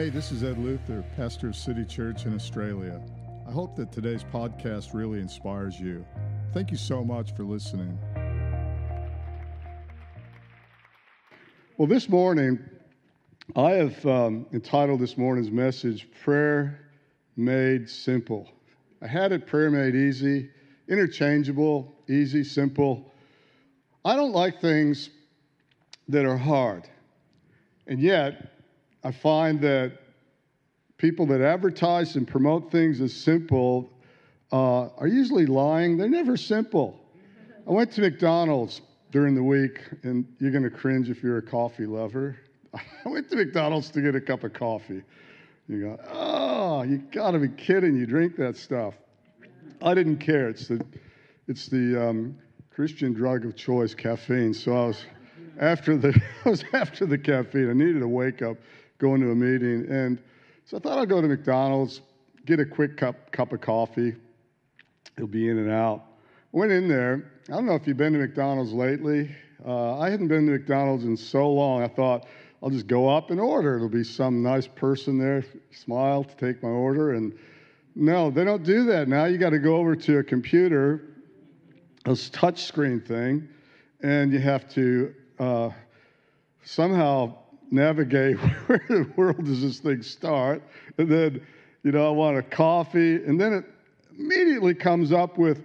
[0.00, 3.02] Hey, this is Ed Luther, pastor of City Church in Australia.
[3.46, 6.06] I hope that today's podcast really inspires you.
[6.54, 7.98] Thank you so much for listening.
[11.76, 12.58] Well, this morning,
[13.54, 16.80] I have um, entitled this morning's message, Prayer
[17.36, 18.50] Made Simple.
[19.02, 20.48] I had it Prayer Made Easy,
[20.88, 23.12] interchangeable, easy, simple.
[24.06, 25.10] I don't like things
[26.08, 26.88] that are hard.
[27.86, 28.50] And yet,
[29.02, 29.92] I find that
[30.98, 33.90] people that advertise and promote things as simple
[34.52, 35.96] uh, are usually lying.
[35.96, 37.00] They're never simple.
[37.66, 41.42] I went to McDonald's during the week, and you're going to cringe if you're a
[41.42, 42.36] coffee lover.
[42.74, 45.02] I went to McDonald's to get a cup of coffee.
[45.68, 47.96] You go, oh, you got to be kidding!
[47.96, 48.94] You drink that stuff.
[49.80, 50.48] I didn't care.
[50.48, 50.84] It's the,
[51.48, 52.36] it's the um,
[52.74, 54.52] Christian drug of choice, caffeine.
[54.52, 55.04] So I was
[55.60, 57.70] after the, I was after the caffeine.
[57.70, 58.56] I needed a wake up
[59.00, 59.90] going to a meeting.
[59.90, 60.22] And
[60.64, 62.02] so I thought I'd go to McDonald's,
[62.46, 64.14] get a quick cup, cup of coffee.
[65.16, 66.04] It'll be in and out.
[66.52, 67.32] Went in there.
[67.48, 69.34] I don't know if you've been to McDonald's lately.
[69.66, 71.82] Uh, I hadn't been to McDonald's in so long.
[71.82, 72.26] I thought
[72.62, 73.76] I'll just go up and order.
[73.76, 77.14] It'll be some nice person there, smile to take my order.
[77.14, 77.36] And
[77.94, 79.24] no, they don't do that now.
[79.24, 81.16] You got to go over to a computer,
[82.04, 83.48] a touch screen thing,
[84.02, 85.70] and you have to uh,
[86.64, 87.34] somehow
[87.70, 90.62] navigate where in the world does this thing start?
[90.98, 91.40] And then,
[91.82, 93.16] you know, I want a coffee.
[93.24, 93.64] And then it
[94.18, 95.62] immediately comes up with,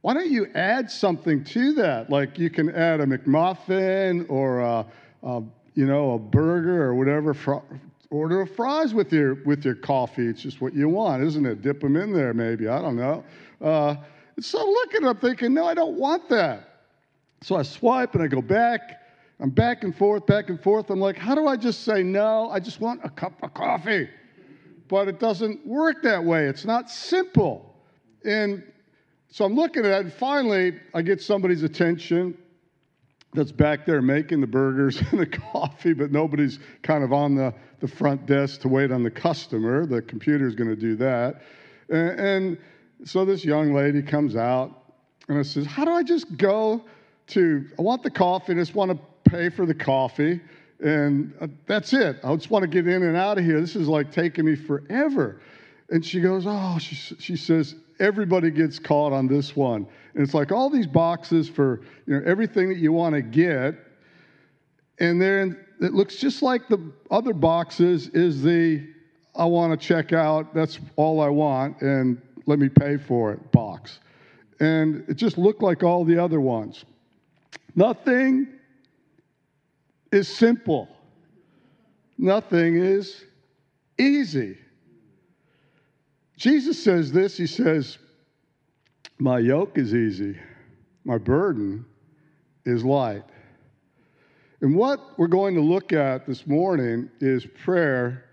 [0.00, 2.10] why don't you add something to that?
[2.10, 4.86] Like you can add a McMuffin or a,
[5.22, 5.42] a
[5.74, 7.34] you know, a burger or whatever.
[8.10, 10.26] Order of fries with your with your coffee.
[10.28, 11.62] It's just what you want, isn't it?
[11.62, 12.68] Dip them in there, maybe.
[12.68, 13.24] I don't know.
[13.60, 13.96] Uh,
[14.40, 16.68] so I'm looking, I'm thinking, no, I don't want that.
[17.42, 19.00] So I swipe and I go back
[19.40, 20.90] I'm back and forth, back and forth.
[20.90, 22.50] I'm like, how do I just say no?
[22.50, 24.08] I just want a cup of coffee.
[24.88, 26.46] But it doesn't work that way.
[26.46, 27.74] It's not simple.
[28.24, 28.62] And
[29.28, 32.38] so I'm looking at it, and finally, I get somebody's attention
[33.32, 37.52] that's back there making the burgers and the coffee, but nobody's kind of on the,
[37.80, 39.86] the front desk to wait on the customer.
[39.86, 41.42] The computer's going to do that.
[41.88, 42.58] And, and
[43.04, 44.92] so this young lady comes out
[45.28, 46.84] and I says, How do I just go
[47.28, 48.98] to, I want the coffee, I just want to
[49.34, 50.40] pay for the coffee,
[50.80, 52.18] and uh, that's it.
[52.22, 53.60] I just want to get in and out of here.
[53.60, 55.40] This is like taking me forever.
[55.90, 59.86] And she goes, Oh, she, she says, everybody gets caught on this one.
[60.14, 63.74] And it's like all these boxes for you know everything that you want to get.
[64.98, 68.86] And then it looks just like the other boxes is the
[69.36, 73.50] I want to check out, that's all I want, and let me pay for it
[73.50, 73.98] box.
[74.60, 76.84] And it just looked like all the other ones.
[77.74, 78.46] Nothing
[80.14, 80.88] is simple,
[82.16, 83.24] nothing is
[83.98, 84.56] easy.
[86.36, 87.98] Jesus says this He says,
[89.18, 90.36] My yoke is easy,
[91.04, 91.84] my burden
[92.64, 93.24] is light.
[94.60, 98.24] And what we're going to look at this morning is prayer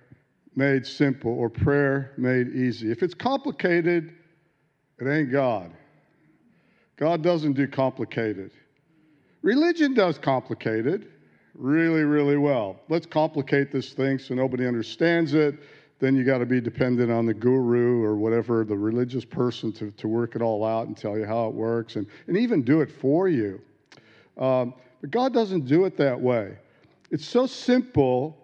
[0.55, 2.91] made simple or prayer made easy.
[2.91, 4.13] If it's complicated,
[4.99, 5.71] it ain't God.
[6.95, 8.51] God doesn't do complicated.
[9.41, 11.07] Religion does complicated
[11.61, 12.79] really, really well.
[12.89, 15.55] Let's complicate this thing so nobody understands it.
[15.99, 19.91] Then you got to be dependent on the guru or whatever, the religious person to,
[19.91, 22.81] to work it all out and tell you how it works and, and even do
[22.81, 23.61] it for you.
[24.39, 26.57] Um, but God doesn't do it that way.
[27.11, 28.35] It's so simple,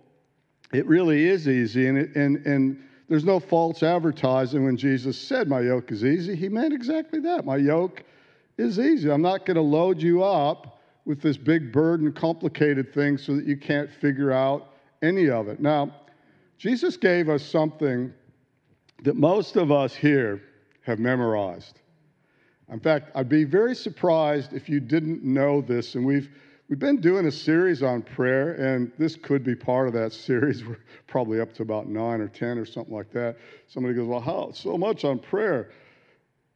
[0.71, 1.87] it really is easy.
[1.87, 6.35] And, it, and, and there's no false advertising when Jesus said, My yoke is easy.
[6.35, 7.45] He meant exactly that.
[7.45, 8.03] My yoke
[8.57, 9.09] is easy.
[9.09, 10.76] I'm not going to load you up
[11.07, 15.61] with this big burden, complicated thing so that you can't figure out any of it.
[15.61, 15.95] Now,
[16.57, 18.13] Jesus gave us something
[19.03, 20.41] that most of us here
[20.81, 21.79] have memorized.
[22.69, 25.95] In fact, I'd be very surprised if you didn't know this.
[25.95, 26.29] And we've,
[26.67, 30.65] we've been doing a series on prayer, and this could be part of that series.
[30.65, 30.77] We're
[31.07, 33.37] probably up to about nine or 10 or something like that.
[33.67, 34.51] Somebody goes, Well, how?
[34.51, 35.71] So much on prayer.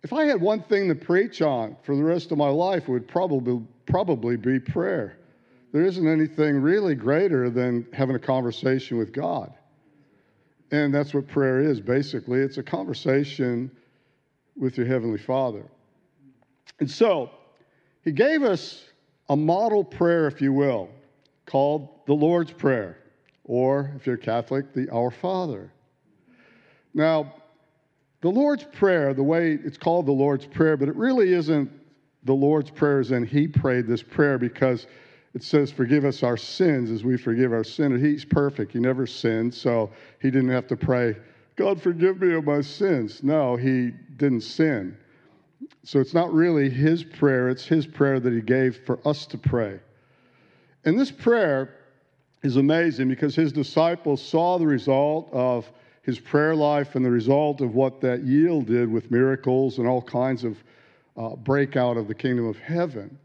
[0.04, 2.90] If I had one thing to preach on for the rest of my life, it
[2.90, 5.18] would probably, probably be prayer.
[5.72, 9.54] There isn't anything really greater than having a conversation with God.
[10.72, 13.70] And that's what prayer is basically it's a conversation
[14.56, 15.66] with your Heavenly Father.
[16.80, 17.30] And so,
[18.04, 18.84] He gave us
[19.30, 20.90] a model prayer, if you will,
[21.46, 22.98] called the Lord's Prayer,
[23.44, 25.72] or if you're Catholic, the Our Father.
[26.94, 27.34] Now,
[28.22, 31.72] the Lord's Prayer, the way it's called the Lord's Prayer, but it really isn't
[32.24, 34.88] the Lord's Prayer as in He prayed this prayer because
[35.34, 38.02] it says, Forgive us our sins as we forgive our sinners.
[38.02, 38.74] He's perfect.
[38.74, 41.16] He never sinned, so he didn't have to pray,
[41.56, 43.24] God, forgive me of my sins.
[43.24, 44.98] No, he didn't sin.
[45.84, 49.38] So it's not really his prayer, it's his prayer that he gave for us to
[49.38, 49.80] pray.
[50.86, 51.76] And this prayer
[52.44, 55.72] is amazing because his disciples saw the result of
[56.02, 60.44] his prayer life and the result of what that yielded with miracles and all kinds
[60.44, 60.58] of
[61.18, 63.18] uh, breakout of the kingdom of heaven.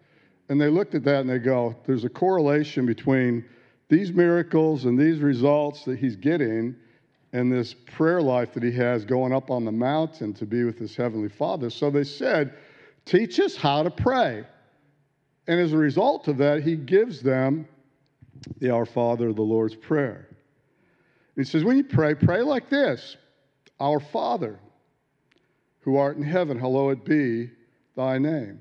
[0.49, 3.45] And they looked at that and they go, there's a correlation between
[3.89, 6.77] these miracles and these results that he's getting
[7.33, 10.79] and this prayer life that he has going up on the mountain to be with
[10.79, 11.71] his heavenly father.
[11.71, 12.55] So they said,
[13.05, 14.45] Teach us how to pray.
[15.47, 17.69] And as a result of that, he gives them
[18.59, 20.29] the Our Father, the Lord's Prayer.
[21.37, 23.17] He says, When you pray, pray like this
[23.79, 24.59] Our Father,
[25.81, 27.51] who art in heaven, hallowed be
[27.95, 28.61] thy name.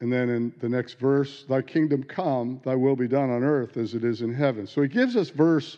[0.00, 3.76] And then in the next verse, Thy kingdom come, Thy will be done on earth
[3.76, 4.66] as it is in heaven.
[4.66, 5.76] So he gives us verse,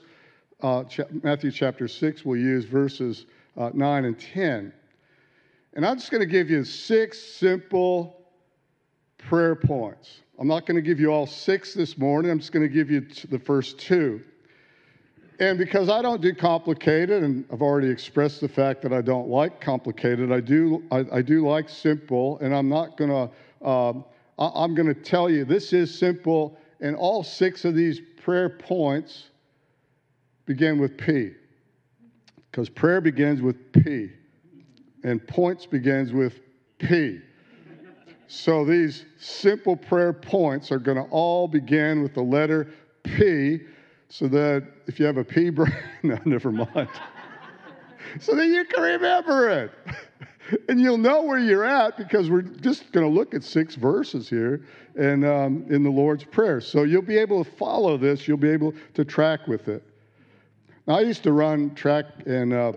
[0.60, 0.84] uh,
[1.22, 3.26] Matthew chapter 6, we'll use verses
[3.56, 4.72] uh, 9 and 10.
[5.74, 8.26] And I'm just going to give you six simple
[9.18, 10.20] prayer points.
[10.38, 12.90] I'm not going to give you all six this morning, I'm just going to give
[12.90, 14.22] you the first two.
[15.38, 19.28] And because I don't do complicated, and I've already expressed the fact that I don't
[19.28, 24.04] like complicated, I do, I, I do like simple, and I'm not going to, um,
[24.38, 29.30] I'm going to tell you this is simple, and all six of these prayer points
[30.44, 31.32] begin with P.
[32.50, 34.10] Because prayer begins with P
[35.04, 36.40] and points begins with
[36.78, 37.20] P.
[38.28, 43.60] So these simple prayer points are going to all begin with the letter P
[44.12, 45.72] so that if you have a P brain,
[46.02, 46.88] no, never mind.
[48.20, 49.70] so that you can remember it.
[50.68, 54.28] and you'll know where you're at because we're just going to look at six verses
[54.28, 54.66] here
[54.96, 56.60] and um, in the Lord's Prayer.
[56.60, 59.82] So you'll be able to follow this, you'll be able to track with it.
[60.86, 62.72] Now, I used to run track and uh,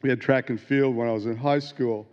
[0.00, 2.06] we had track and field when I was in high school,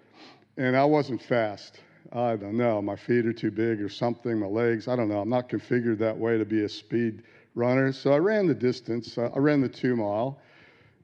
[0.57, 1.80] and I wasn't fast.
[2.12, 2.81] I don't know.
[2.81, 5.21] My feet are too big or something, my legs, I don't know.
[5.21, 7.24] I'm not configured that way to be a speed
[7.56, 7.92] runner.
[7.92, 9.18] So I ran the distance.
[9.18, 10.39] I ran the two mile.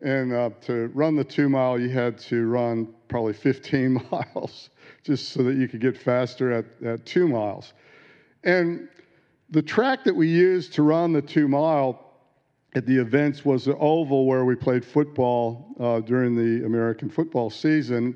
[0.02, 4.70] And uh, to run the two mile, you had to run probably 15 miles
[5.04, 7.74] just so that you could get faster at, at two miles.
[8.44, 8.88] And
[9.50, 12.04] the track that we used to run the two mile
[12.76, 17.50] at the events was the oval where we played football uh, during the American football
[17.50, 18.16] season.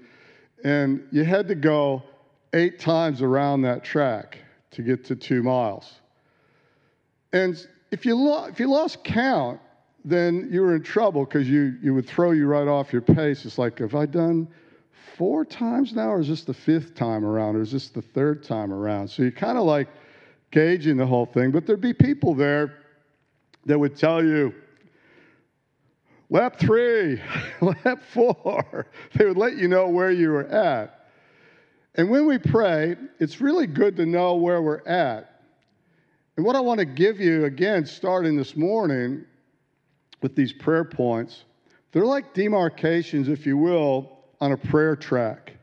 [0.63, 2.03] And you had to go
[2.53, 4.37] eight times around that track
[4.71, 5.93] to get to two miles.
[7.33, 9.59] And if you, lo- if you lost count,
[10.03, 13.45] then you were in trouble because you, you would throw you right off your pace.
[13.45, 14.47] It's like, have I done
[15.15, 18.43] four times now, or is this the fifth time around, or is this the third
[18.43, 19.09] time around?
[19.09, 19.87] So you're kind of like
[20.51, 21.51] gauging the whole thing.
[21.51, 22.77] But there'd be people there
[23.65, 24.53] that would tell you,
[26.29, 27.21] lap three,
[27.61, 28.87] lap four.
[29.13, 31.09] They would let you know where you were at.
[31.95, 35.30] And when we pray, it's really good to know where we're at.
[36.41, 39.25] And what I want to give you, again, starting this morning
[40.23, 41.43] with these prayer points,
[41.91, 45.53] they're like demarcations, if you will, on a prayer track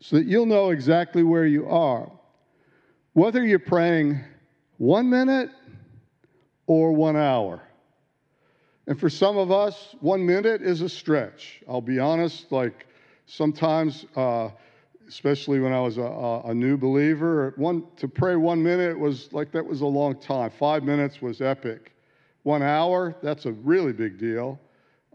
[0.00, 2.10] so that you'll know exactly where you are.
[3.12, 4.18] Whether you're praying
[4.78, 5.50] one minute
[6.66, 7.62] or one hour.
[8.88, 11.62] And for some of us, one minute is a stretch.
[11.68, 12.88] I'll be honest, like
[13.26, 14.48] sometimes, uh,
[15.10, 19.50] especially when I was a, a, new believer, one, to pray one minute was like
[19.52, 20.50] that was a long time.
[20.50, 21.92] Five minutes was epic.
[22.44, 24.58] One hour, that's a really big deal.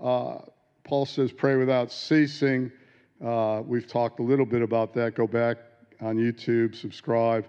[0.02, 0.40] Uh,
[0.84, 2.72] Paul says, pray without ceasing.
[3.24, 5.16] Uh, we've talked a little bit about that.
[5.16, 5.58] Go back
[6.02, 7.48] on YouTube, subscribe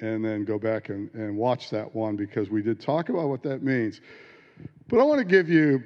[0.00, 3.42] and then go back and, and watch that one because we did talk about what
[3.42, 4.00] that means.
[4.88, 5.82] But I want to give you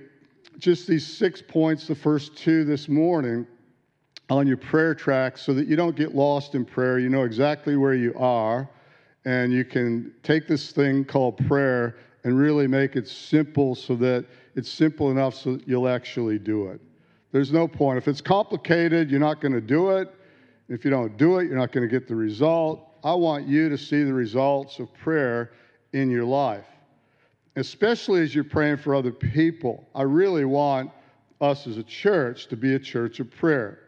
[0.59, 3.47] just these six points, the first two this morning,
[4.31, 6.99] on your prayer track so that you don't get lost in prayer.
[6.99, 8.69] You know exactly where you are,
[9.25, 14.26] and you can take this thing called prayer and really make it simple so that
[14.55, 16.81] it's simple enough so that you'll actually do it.
[17.33, 17.99] There's no point.
[17.99, 20.14] If it's complicated, you're not going to do it.
[20.69, 22.88] If you don't do it, you're not going to get the result.
[23.05, 25.52] I want you to see the results of prayer
[25.93, 26.67] in your life,
[27.57, 29.88] especially as you're praying for other people.
[29.95, 30.91] I really want
[31.41, 33.81] us as a church to be a church of prayer.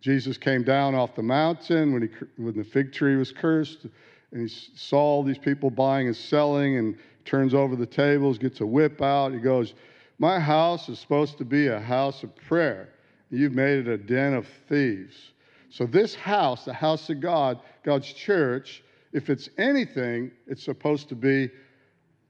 [0.00, 2.08] Jesus came down off the mountain when, he,
[2.42, 3.86] when the fig tree was cursed,
[4.32, 8.60] and he saw all these people buying and selling, and turns over the tables, gets
[8.60, 9.32] a whip out.
[9.32, 9.74] He goes,
[10.18, 12.90] My house is supposed to be a house of prayer.
[13.30, 15.32] You've made it a den of thieves.
[15.70, 21.14] So, this house, the house of God, God's church, if it's anything, it's supposed to
[21.14, 21.50] be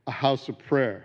[0.06, 1.04] a house of prayer.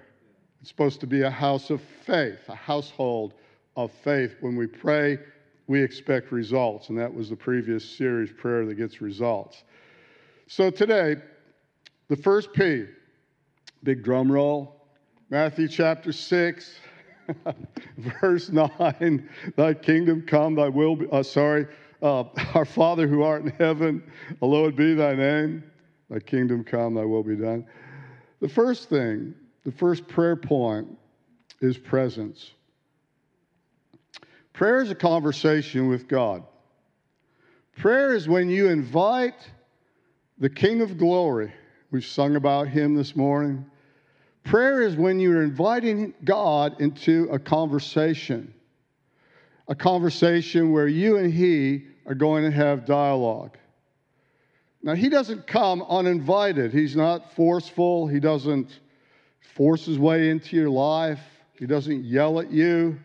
[0.62, 3.34] It's supposed to be a house of faith, a household
[3.76, 4.36] of faith.
[4.40, 5.20] When we pray,
[5.68, 6.90] we expect results.
[6.90, 9.64] And that was the previous series, Prayer That Gets Results.
[10.48, 11.16] So today,
[12.10, 12.86] the first P,
[13.84, 14.88] big drum roll,
[15.30, 16.76] Matthew chapter 6,
[17.98, 21.68] verse 9 Thy kingdom come, thy will be, uh, sorry,
[22.02, 24.04] uh, our Father who art in heaven,
[24.42, 25.64] hallowed be thy name.
[26.10, 27.66] Thy kingdom come, thy will be done.
[28.42, 30.88] The first thing, the first prayer point
[31.62, 32.52] is presence.
[34.54, 36.44] Prayer is a conversation with God.
[37.76, 39.50] Prayer is when you invite
[40.38, 41.52] the King of Glory.
[41.90, 43.66] We've sung about him this morning.
[44.44, 48.54] Prayer is when you're inviting God into a conversation,
[49.68, 53.58] a conversation where you and He are going to have dialogue.
[54.82, 58.80] Now, He doesn't come uninvited, He's not forceful, He doesn't
[59.56, 61.22] force His way into your life,
[61.58, 63.00] He doesn't yell at you.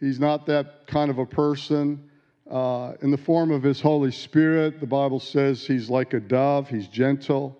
[0.00, 2.10] He's not that kind of a person.
[2.50, 6.68] Uh, in the form of His Holy Spirit, the Bible says He's like a dove,
[6.68, 7.56] He's gentle.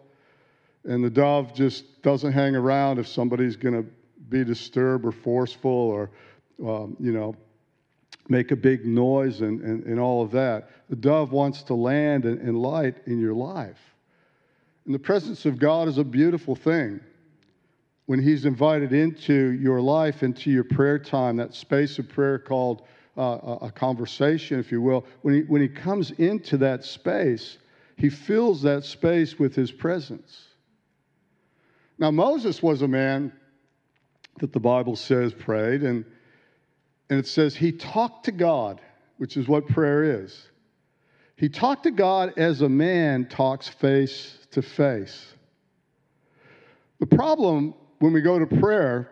[0.84, 3.88] And the dove just doesn't hang around if somebody's going to
[4.30, 6.10] be disturbed or forceful or,
[6.66, 7.36] um, you know,
[8.28, 10.70] make a big noise and, and, and, all of that.
[10.88, 13.78] The dove wants to land in light in your life.
[14.86, 17.00] And the presence of God is a beautiful thing.
[18.10, 22.82] When He's invited into your life, into your prayer time, that space of prayer called
[23.16, 27.58] uh, a conversation, if you will, when he, when he comes into that space,
[27.96, 30.48] He fills that space with His presence.
[32.00, 33.32] Now, Moses was a man
[34.40, 36.04] that the Bible says prayed, and,
[37.10, 38.80] and it says he talked to God,
[39.18, 40.48] which is what prayer is.
[41.36, 45.26] He talked to God as a man talks face to face.
[46.98, 49.10] The problem when we go to prayer,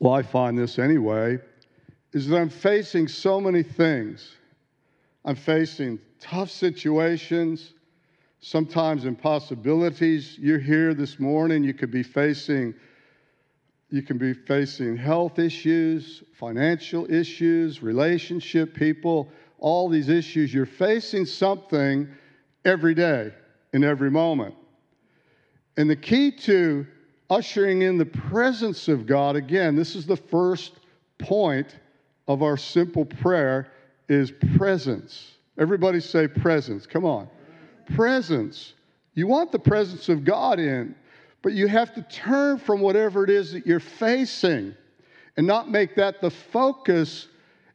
[0.00, 1.38] well, I find this anyway,
[2.12, 4.36] is that I'm facing so many things.
[5.24, 7.72] I'm facing tough situations
[8.40, 10.38] sometimes impossibilities.
[10.38, 12.74] You're here this morning, you could be facing
[13.88, 20.52] you can be facing health issues, financial issues, relationship people, all these issues.
[20.52, 22.08] You're facing something
[22.64, 23.32] every day
[23.72, 24.56] in every moment.
[25.76, 26.84] And the key to
[27.30, 30.72] ushering in the presence of God, again, this is the first
[31.18, 31.76] point
[32.28, 33.68] of our simple prayer
[34.08, 35.32] is presence.
[35.58, 36.86] Everybody say presence.
[36.86, 37.28] Come on
[37.94, 38.74] presence.
[39.14, 40.94] You want the presence of God in,
[41.42, 44.74] but you have to turn from whatever it is that you're facing
[45.36, 47.28] and not make that the focus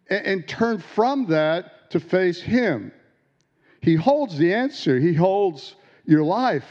[0.09, 2.91] and, and turn from that to face Him.
[3.81, 6.67] He holds the answer, He holds your life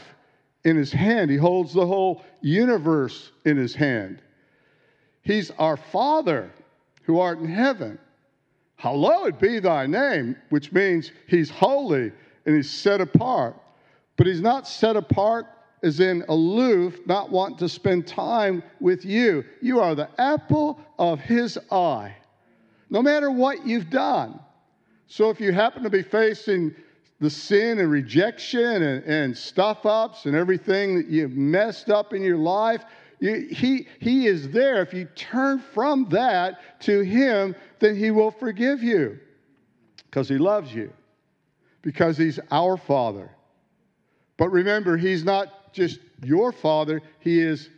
[0.63, 4.21] in His hand, He holds the whole universe in His hand.
[5.23, 6.51] He's our Father
[7.03, 7.99] who art in heaven.
[8.75, 12.11] Hallowed be thy name, which means He's holy
[12.45, 13.55] and he's set apart.
[14.17, 15.47] But he's not set apart
[15.83, 19.43] as in aloof, not wanting to spend time with you.
[19.61, 22.15] You are the apple of his eye,
[22.89, 24.39] no matter what you've done.
[25.07, 26.75] So if you happen to be facing
[27.21, 32.23] the sin and rejection and, and stuff ups and everything that you've messed up in
[32.23, 32.83] your life,
[33.19, 34.81] you, he, he is there.
[34.81, 39.19] If you turn from that to him, then he will forgive you
[40.09, 40.91] because he loves you
[41.83, 43.29] because he's our Father.
[44.37, 47.69] But remember, he's not just your Father, he is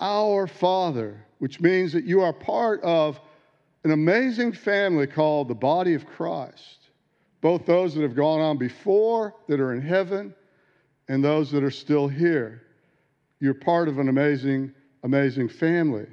[0.00, 3.20] our Father, which means that you are part of
[3.84, 6.79] an amazing family called the body of Christ.
[7.40, 10.34] Both those that have gone on before, that are in heaven,
[11.08, 12.62] and those that are still here.
[13.40, 16.06] You're part of an amazing, amazing family.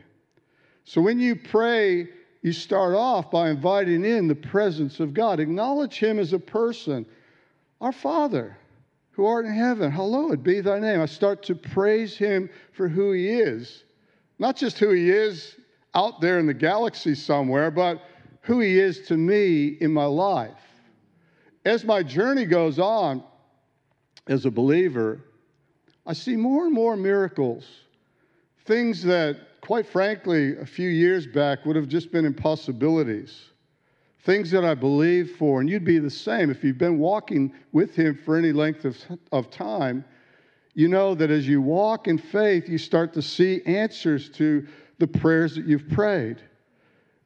[0.86, 2.08] So when you pray
[2.42, 5.40] you start off by inviting in the presence of God.
[5.40, 7.06] Acknowledge Him as a person.
[7.82, 8.58] Our Father,
[9.12, 11.02] who art in heaven, hallowed be thy name.
[11.02, 13.84] I start to praise Him for who He is.
[14.40, 15.58] Not just who He is
[15.94, 18.02] out there in the galaxy somewhere, but
[18.42, 20.67] who He is to me in my life.
[21.68, 23.24] As my journey goes on
[24.28, 25.20] as a believer,
[26.06, 27.66] I see more and more miracles,
[28.66, 33.50] things that quite frankly, a few years back would have just been impossibilities.
[34.20, 37.94] Things that I believe for, and you'd be the same if you've been walking with
[37.94, 38.98] Him for any length of,
[39.34, 40.06] of time.
[40.74, 44.66] You know that as you walk in faith, you start to see answers to
[45.00, 46.38] the prayers that you've prayed.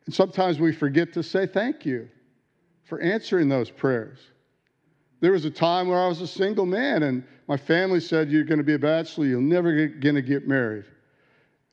[0.08, 2.10] And sometimes we forget to say thank you
[2.86, 4.18] for answering those prayers.
[5.22, 8.44] There was a time where I was a single man, and my family said, You're
[8.44, 10.86] going to be a bachelor, you're never going to get married.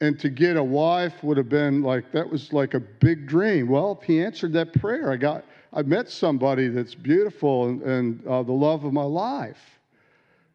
[0.00, 3.68] And to get a wife would have been like, that was like a big dream.
[3.68, 5.10] Well, he answered that prayer.
[5.10, 9.58] I got, I met somebody that's beautiful and, and uh, the love of my life.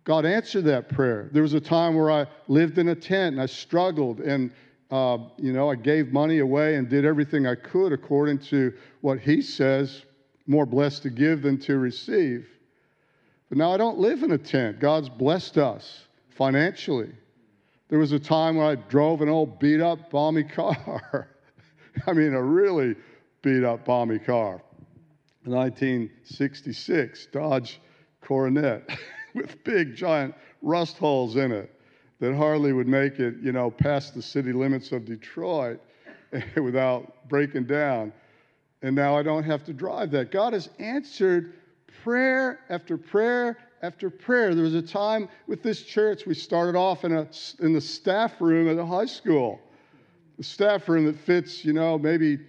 [0.06, 1.30] God answered that prayer.
[1.34, 4.52] There was a time where I lived in a tent and I struggled and
[4.92, 8.72] uh, you know, I gave money away and did everything I could according to
[9.02, 10.04] what he says,
[10.46, 12.48] more blessed to give than to receive.
[13.54, 14.80] But now I don't live in a tent.
[14.80, 17.12] God's blessed us financially.
[17.88, 21.30] There was a time when I drove an old beat up, balmy car.
[22.08, 22.96] I mean, a really
[23.44, 24.60] beat up, balmy car.
[25.44, 27.80] 1966 Dodge
[28.22, 28.90] Coronet
[29.36, 30.34] with big, giant
[30.64, 31.80] rust holes in it
[32.22, 35.80] that hardly would make it, you know, past the city limits of Detroit
[36.56, 38.14] without breaking down.
[38.82, 40.32] And now I don't have to drive that.
[40.32, 41.54] God has answered
[42.04, 44.56] prayer after prayer after prayer.
[44.56, 47.28] There was a time with this church, we started off in, a,
[47.60, 49.60] in the staff room at a high school.
[50.38, 52.40] The staff room that fits, you know, maybe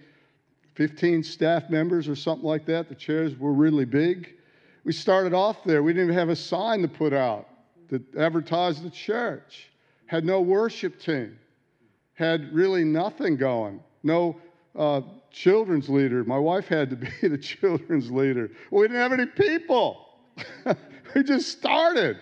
[0.75, 2.89] 15 staff members or something like that.
[2.89, 4.33] The chairs were really big.
[4.85, 5.83] We started off there.
[5.83, 7.47] We didn't even have a sign to put out
[7.89, 9.69] that advertised the church,
[10.05, 11.37] had no worship team,
[12.13, 14.39] had really nothing going, no
[14.75, 15.01] uh,
[15.31, 16.23] children's leader.
[16.23, 18.49] My wife had to be the children's leader.
[18.69, 20.07] Well, we didn't have any people.
[21.15, 22.17] we just started.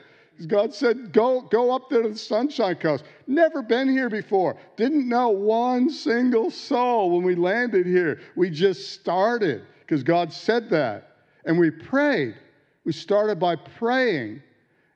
[0.47, 3.03] God said, go, go up there to the Sunshine Coast.
[3.27, 4.57] Never been here before.
[4.77, 8.19] Didn't know one single soul when we landed here.
[8.35, 11.17] We just started because God said that.
[11.45, 12.35] And we prayed.
[12.83, 14.41] We started by praying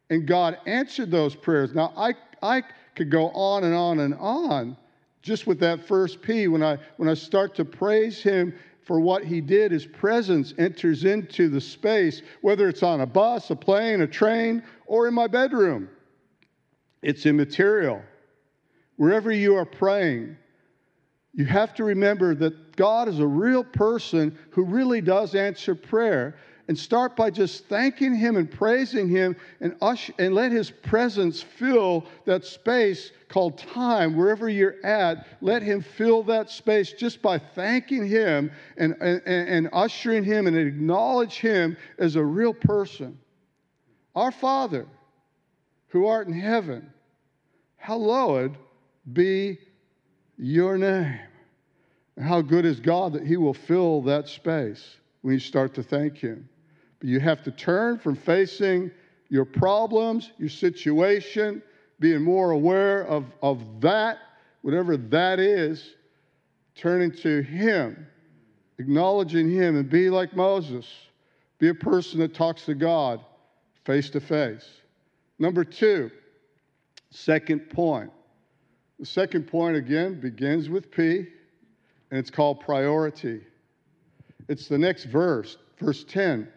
[0.09, 1.73] and God answered those prayers.
[1.73, 2.63] Now, I, I
[2.95, 4.77] could go on and on and on
[5.21, 6.47] just with that first P.
[6.47, 11.03] When I, when I start to praise Him for what He did, His presence enters
[11.03, 15.27] into the space, whether it's on a bus, a plane, a train, or in my
[15.27, 15.89] bedroom.
[17.01, 18.01] It's immaterial.
[18.95, 20.37] Wherever you are praying,
[21.33, 26.35] you have to remember that God is a real person who really does answer prayer
[26.67, 29.75] and start by just thanking Him and praising Him and,
[30.19, 35.27] and let His presence fill that space called time, wherever you're at.
[35.41, 40.57] Let Him fill that space just by thanking Him and, and, and ushering Him and
[40.57, 43.17] acknowledge Him as a real person.
[44.15, 44.87] Our Father,
[45.89, 46.91] who art in heaven,
[47.77, 48.57] hallowed
[49.13, 49.57] be
[50.37, 51.19] your name.
[52.17, 55.83] And how good is God that He will fill that space when you start to
[55.83, 56.49] thank Him.
[57.01, 58.91] You have to turn from facing
[59.29, 61.61] your problems, your situation,
[61.99, 64.17] being more aware of, of that,
[64.61, 65.95] whatever that is,
[66.75, 68.07] turning to Him,
[68.77, 70.87] acknowledging Him, and be like Moses.
[71.59, 73.19] Be a person that talks to God
[73.85, 74.67] face to face.
[75.39, 76.11] Number two,
[77.09, 78.11] second point.
[78.99, 81.27] The second point, again, begins with P,
[82.11, 83.41] and it's called priority.
[84.47, 86.47] It's the next verse, verse 10.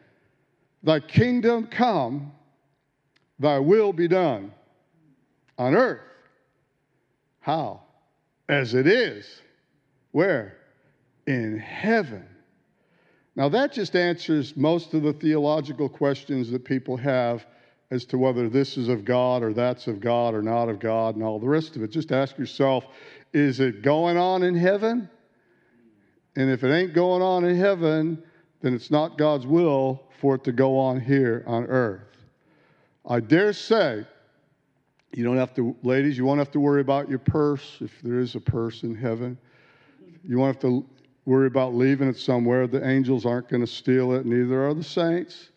[0.82, 2.32] Thy kingdom come,
[3.38, 4.52] thy will be done
[5.58, 6.00] on earth.
[7.40, 7.82] How?
[8.48, 9.42] As it is.
[10.12, 10.56] Where?
[11.26, 12.26] In heaven.
[13.36, 17.46] Now, that just answers most of the theological questions that people have
[17.90, 21.14] as to whether this is of God or that's of God or not of God
[21.14, 21.90] and all the rest of it.
[21.90, 22.84] Just ask yourself
[23.32, 25.08] is it going on in heaven?
[26.36, 28.22] And if it ain't going on in heaven,
[28.60, 32.02] then it's not God's will for it to go on here on earth.
[33.08, 34.06] I dare say,
[35.12, 38.20] you don't have to, ladies, you won't have to worry about your purse if there
[38.20, 39.36] is a purse in heaven.
[40.24, 40.86] You won't have to
[41.24, 42.66] worry about leaving it somewhere.
[42.66, 45.50] The angels aren't going to steal it, neither are the saints.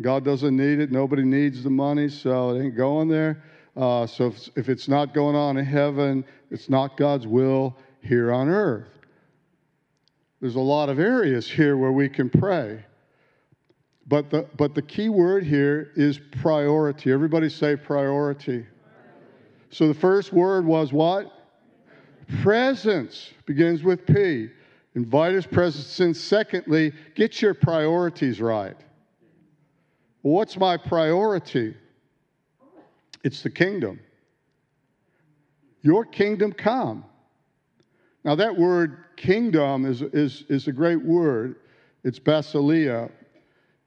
[0.00, 0.92] God doesn't need it.
[0.92, 3.42] Nobody needs the money, so it ain't going there.
[3.76, 8.32] Uh, so if, if it's not going on in heaven, it's not God's will here
[8.32, 8.97] on earth.
[10.40, 12.84] There's a lot of areas here where we can pray.
[14.06, 17.12] But the, but the key word here is priority.
[17.12, 18.64] Everybody say priority.
[19.70, 21.30] So the first word was what?
[22.42, 24.48] Presence begins with P.
[24.94, 26.14] Invite his presence in.
[26.14, 28.76] Secondly, get your priorities right.
[30.22, 31.74] what's my priority?
[33.24, 34.00] It's the kingdom.
[35.82, 37.04] Your kingdom come.
[38.24, 41.56] Now, that word kingdom is, is, is a great word.
[42.04, 43.10] It's basileia,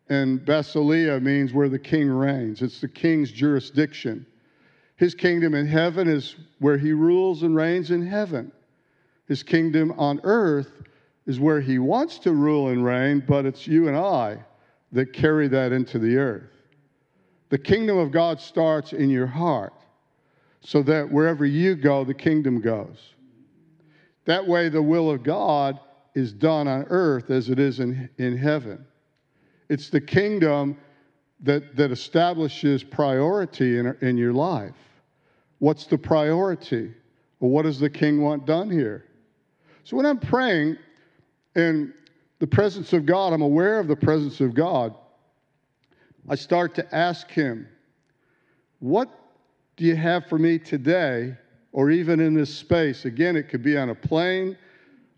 [0.09, 2.61] and basileia means where the king reigns.
[2.61, 4.25] It's the king's jurisdiction.
[4.95, 8.51] His kingdom in heaven is where he rules and reigns in heaven.
[9.27, 10.83] His kingdom on earth
[11.25, 14.37] is where he wants to rule and reign, but it's you and I
[14.91, 16.51] that carry that into the earth.
[17.49, 19.73] The kingdom of God starts in your heart
[20.61, 23.13] so that wherever you go, the kingdom goes.
[24.25, 25.79] That way, the will of God
[26.13, 28.85] is done on earth as it is in, in heaven.
[29.69, 30.77] It's the kingdom
[31.41, 34.75] that, that establishes priority in, in your life.
[35.59, 36.93] What's the priority?
[37.39, 39.05] Well, what does the king want done here?
[39.83, 40.77] So when I'm praying
[41.55, 41.93] in
[42.39, 44.95] the presence of God, I'm aware of the presence of God,
[46.29, 47.67] I start to ask him,
[48.79, 49.09] What
[49.77, 51.35] do you have for me today,
[51.71, 53.05] or even in this space?
[53.05, 54.57] Again, it could be on a plane,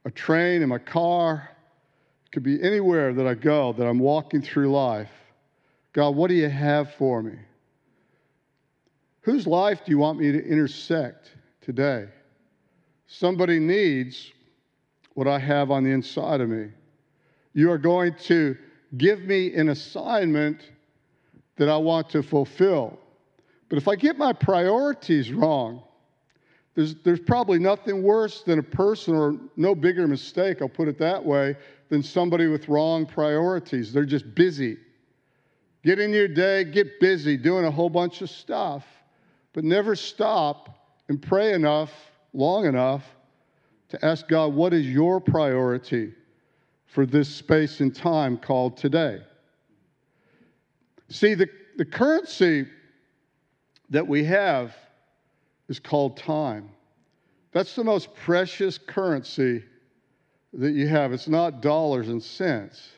[0.06, 1.50] a train, in my car,
[2.26, 5.12] it could be anywhere that I go, that I'm walking through life.
[5.94, 7.38] God, what do you have for me?
[9.22, 12.08] Whose life do you want me to intersect today?
[13.08, 14.32] Somebody needs
[15.14, 16.70] what I have on the inside of me.
[17.54, 18.58] You are going to
[18.98, 20.72] give me an assignment
[21.56, 22.98] that I want to fulfill.
[23.70, 25.84] But if I get my priorities wrong,
[26.76, 30.98] there's, there's probably nothing worse than a person, or no bigger mistake, I'll put it
[31.00, 31.56] that way,
[31.90, 33.94] than somebody with wrong priorities.
[33.94, 34.78] They're just busy.
[35.84, 38.86] Get in your day, get busy doing a whole bunch of stuff,
[39.54, 40.70] but never stop
[41.10, 41.92] and pray enough,
[42.34, 43.04] long enough,
[43.90, 46.14] to ask God, what is your priority
[46.88, 49.22] for this space and time called today?
[51.10, 52.66] See, the, the currency
[53.92, 54.76] that we have
[55.74, 56.70] is called time.
[57.52, 59.64] That's the most precious currency
[60.54, 61.12] that you have.
[61.12, 62.90] It's not dollars and cents,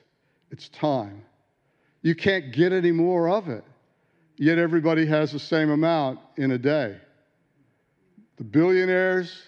[0.52, 1.24] it's time.
[2.02, 3.64] You can't get any more of it.
[4.36, 6.98] Yet everybody has the same amount in a day.
[8.36, 9.42] The billionaires,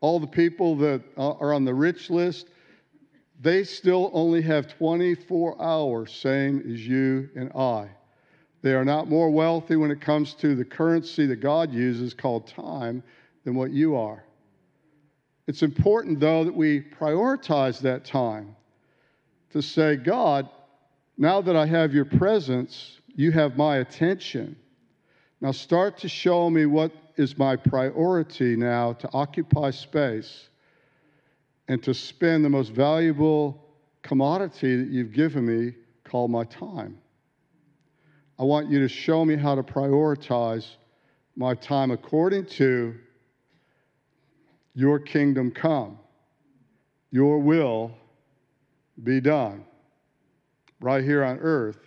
[0.00, 2.48] all the people that are on the rich list,
[3.40, 7.90] they still only have 24 hours, same as you and I.
[8.66, 12.48] They are not more wealthy when it comes to the currency that God uses called
[12.48, 13.00] time
[13.44, 14.24] than what you are.
[15.46, 18.56] It's important, though, that we prioritize that time
[19.50, 20.48] to say, God,
[21.16, 24.56] now that I have your presence, you have my attention.
[25.40, 30.48] Now start to show me what is my priority now to occupy space
[31.68, 33.64] and to spend the most valuable
[34.02, 36.98] commodity that you've given me called my time.
[38.38, 40.76] I want you to show me how to prioritize
[41.36, 42.94] my time according to
[44.74, 45.98] your kingdom come,
[47.10, 47.92] your will
[49.02, 49.64] be done
[50.80, 51.78] right here on earth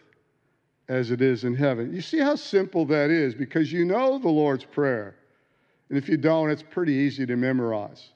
[0.88, 1.94] as it is in heaven.
[1.94, 5.16] You see how simple that is because you know the Lord's Prayer.
[5.90, 8.10] And if you don't, it's pretty easy to memorize.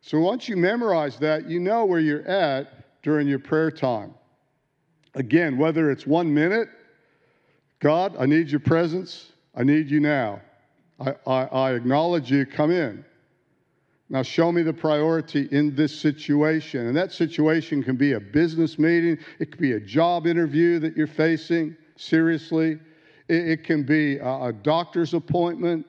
[0.00, 4.14] So once you memorize that, you know where you're at during your prayer time.
[5.14, 6.68] Again, whether it's one minute,
[7.80, 9.32] God, I need your presence.
[9.54, 10.40] I need you now.
[10.98, 12.46] I, I, I acknowledge you.
[12.46, 13.04] Come in.
[14.08, 16.86] Now, show me the priority in this situation.
[16.86, 20.96] And that situation can be a business meeting, it could be a job interview that
[20.96, 22.78] you're facing seriously,
[23.28, 25.86] it, it can be a, a doctor's appointment.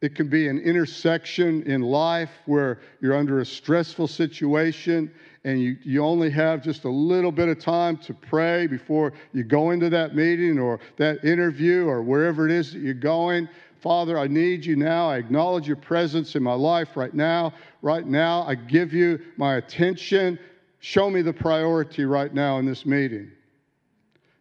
[0.00, 5.10] It can be an intersection in life where you're under a stressful situation
[5.44, 9.42] and you, you only have just a little bit of time to pray before you
[9.42, 13.48] go into that meeting or that interview or wherever it is that you're going.
[13.80, 15.10] Father, I need you now.
[15.10, 17.52] I acknowledge your presence in my life right now.
[17.82, 20.38] Right now, I give you my attention.
[20.80, 23.30] Show me the priority right now in this meeting.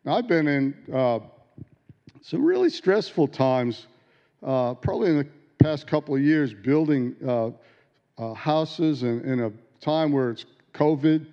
[0.05, 1.19] Now, I've been in uh,
[2.21, 3.87] some really stressful times,
[4.41, 5.27] uh, probably in the
[5.67, 7.49] past couple of years, building uh,
[8.17, 9.51] uh houses and in a
[9.81, 11.25] time where it's COVID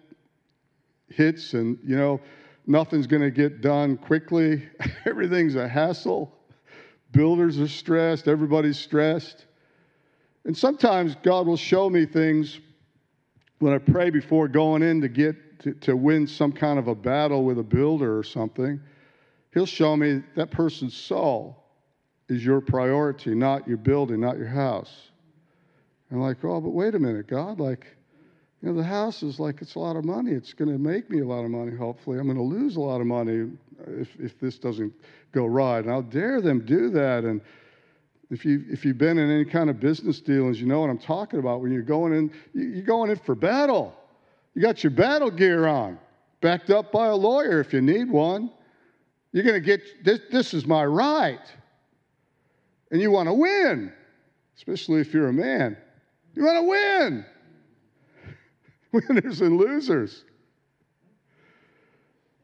[1.09, 2.21] hits and, you know,
[2.67, 4.69] nothing's going to get done quickly.
[5.07, 6.37] Everything's a hassle.
[7.13, 9.47] Builders are stressed, everybody's stressed.
[10.45, 12.59] And sometimes God will show me things
[13.61, 16.95] when I pray before going in to get to, to win some kind of a
[16.97, 18.81] battle with a builder or something.
[19.53, 21.64] He'll show me that person's soul
[22.29, 25.11] is your priority, not your building, not your house.
[26.11, 27.87] And like, oh, but wait a minute, God, like,
[28.63, 30.33] you know, the house is like it's a lot of money.
[30.33, 32.19] It's going to make me a lot of money, hopefully.
[32.19, 33.51] I'm going to lose a lot of money
[33.87, 34.93] if, if this doesn't
[35.33, 35.81] go right.
[35.81, 37.25] And I'll dare them do that.
[37.25, 37.43] And
[38.31, 40.99] if, you, if you've been in any kind of business dealings, you know what I'm
[40.99, 41.61] talking about.
[41.61, 43.95] When you're going in, you're going in for battle.
[44.55, 45.99] You got your battle gear on,
[46.41, 48.51] backed up by a lawyer if you need one.
[49.33, 51.41] You're going to get this, this is my right.
[52.95, 53.93] And you want to win,
[54.57, 55.77] especially if you're a man.
[56.37, 57.27] You want to win
[58.93, 60.25] winners and losers.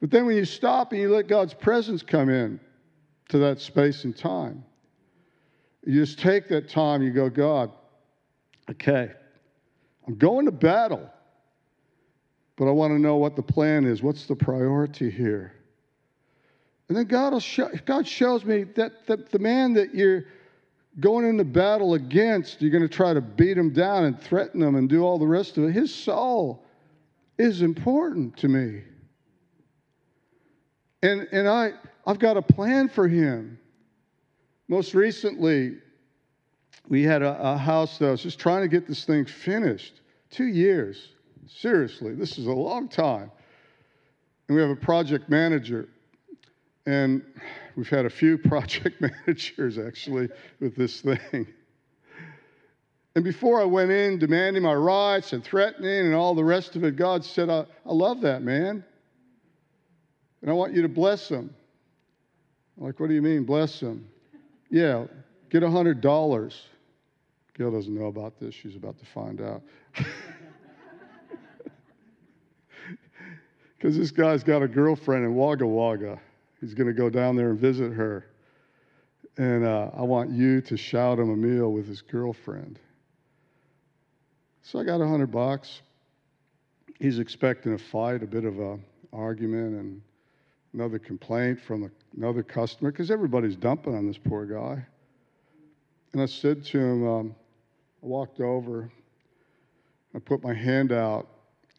[0.01, 2.59] But then when you stop and you let God's presence come in,
[3.29, 4.65] to that space and time.
[5.87, 7.71] You just take that time, you go, God,
[8.69, 9.13] okay,
[10.09, 11.09] I'm going to battle,
[12.57, 14.03] but I want to know what the plan is.
[14.03, 15.55] What's the priority here?
[16.89, 20.25] And then God, will show, God shows me that, that the man that you're
[21.01, 24.77] going into battle against, you're going to try to beat him down and threaten him
[24.77, 25.73] and do all the rest of it.
[25.73, 26.65] His soul
[27.39, 28.83] is important to me.
[31.03, 31.73] And, and I,
[32.07, 33.59] I've got a plan for him.
[34.69, 35.79] Most recently,
[36.89, 40.01] we had a, a house that I was just trying to get this thing finished.
[40.31, 41.09] Two years.
[41.47, 43.31] Seriously, this is a long time.
[44.49, 45.89] And we have a project manager.
[46.87, 47.23] And
[47.77, 50.29] we've had a few project managers actually
[50.61, 51.47] with this thing.
[53.15, 56.85] And before I went in demanding my rights and threatening and all the rest of
[56.85, 58.85] it, God said, I, I love that man.
[60.43, 61.55] And I want you to bless him.
[62.79, 64.09] I'm like, what do you mean, bless him?
[64.71, 65.07] Yeah,
[65.51, 66.55] get a $100.
[67.59, 68.55] Gail doesn't know about this.
[68.55, 69.63] She's about to find out.
[73.81, 76.21] Because this guy's got a girlfriend in Wagga Wagga.
[76.61, 78.27] He's going to go down there and visit her.
[79.39, 82.79] And uh, I want you to shout him a meal with his girlfriend.
[84.63, 85.81] So I got a hundred bucks.
[86.99, 90.03] He's expecting a fight, a bit of an argument, and
[90.75, 94.85] another complaint from another customer because everybody's dumping on this poor guy.
[96.13, 97.35] And I said to him, um,
[98.03, 98.91] I walked over,
[100.15, 101.29] I put my hand out,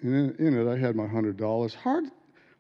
[0.02, 1.76] and in, in it I had my hundred dollars.
[1.76, 2.06] Hard,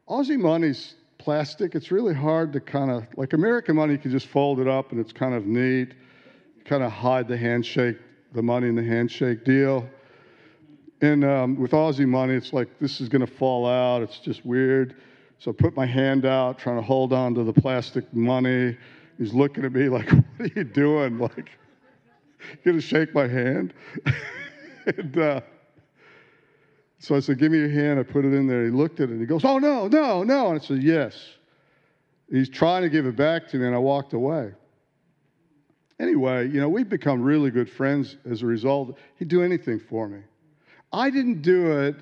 [0.07, 1.75] Aussie money's plastic.
[1.75, 3.93] It's really hard to kind of like American money.
[3.93, 5.93] You can just fold it up, and it's kind of neat.
[6.65, 7.97] Kind of hide the handshake,
[8.33, 9.87] the money in the handshake deal.
[11.01, 14.01] And um, with Aussie money, it's like this is going to fall out.
[14.01, 14.95] It's just weird.
[15.37, 18.77] So I put my hand out, trying to hold on to the plastic money.
[19.17, 21.19] He's looking at me like, "What are you doing?
[21.19, 21.49] Like,
[22.51, 23.73] you gonna shake my hand?"
[24.85, 25.41] and uh,
[27.01, 28.63] so I said, "Give me your hand." I put it in there.
[28.63, 29.13] He looked at it.
[29.13, 31.13] and He goes, "Oh no, no, no!" And I said, "Yes."
[32.29, 34.53] He's trying to give it back to me, and I walked away.
[35.99, 38.97] Anyway, you know, we've become really good friends as a result.
[39.17, 40.19] He'd do anything for me.
[40.93, 41.95] I didn't do it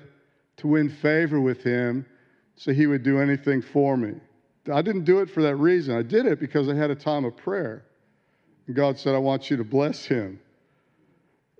[0.58, 2.06] to win favor with him
[2.54, 4.14] so he would do anything for me.
[4.72, 5.96] I didn't do it for that reason.
[5.96, 7.84] I did it because I had a time of prayer.
[8.66, 10.38] And God said, I want you to bless him.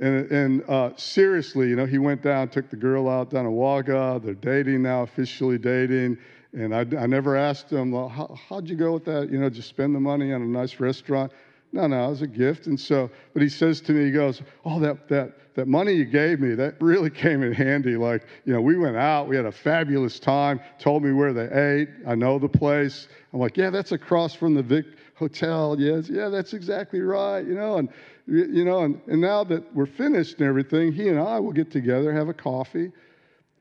[0.00, 3.52] And, and uh, seriously, you know, he went down, took the girl out down in
[3.52, 4.18] Wagga.
[4.24, 6.16] They're dating now, officially dating.
[6.54, 9.30] And I, I never asked him, well, how, how'd you go with that?
[9.30, 11.32] You know, just spend the money on a nice restaurant.
[11.72, 12.66] No, no, it was a gift.
[12.66, 16.06] And so, but he says to me, he goes, Oh, that, that, that money you
[16.06, 17.96] gave me, that really came in handy.
[17.96, 21.80] Like, you know, we went out, we had a fabulous time, told me where they
[21.80, 21.88] ate.
[22.08, 23.06] I know the place.
[23.34, 25.76] I'm like, Yeah, that's across from the Vic Hotel.
[25.78, 27.46] Yes, yeah, that's exactly right.
[27.46, 27.90] You know, and,
[28.30, 31.70] you know, and, and now that we're finished and everything, he and I will get
[31.70, 32.92] together, have a coffee,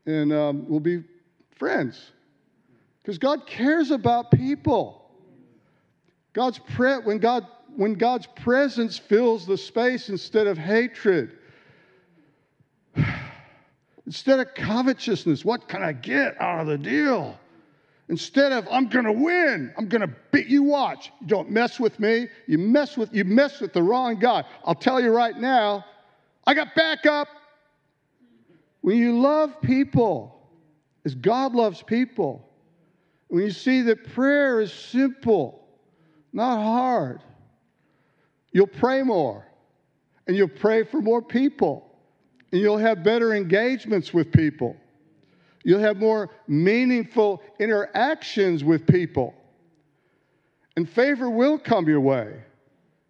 [0.05, 1.03] and um, we'll be
[1.55, 2.11] friends.
[3.01, 5.09] Because God cares about people.
[6.33, 11.37] God's pre- when God when God's presence fills the space instead of hatred,
[14.05, 17.39] instead of covetousness, what can I get out of the deal?
[18.09, 20.63] Instead of I'm to win, I'm to beat you.
[20.63, 22.27] Watch, you don't mess with me.
[22.47, 24.45] You mess with you mess with the wrong God.
[24.65, 25.85] I'll tell you right now,
[26.45, 27.27] I got backup.
[28.81, 30.49] When you love people,
[31.05, 32.49] as God loves people,
[33.27, 35.67] when you see that prayer is simple,
[36.33, 37.21] not hard,
[38.51, 39.45] You'll pray more,
[40.27, 41.85] and you'll pray for more people,
[42.51, 44.75] and you'll have better engagements with people.
[45.63, 49.33] You'll have more meaningful interactions with people.
[50.75, 52.41] And favor will come your way.